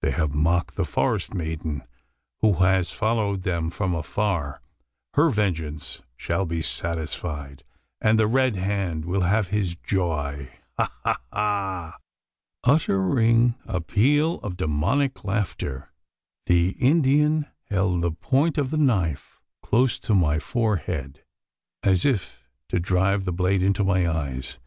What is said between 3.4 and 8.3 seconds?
them from afar. Her vengeance shall be satisfied; and the